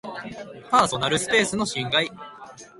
[0.71, 2.09] パーソナルスペースの侵害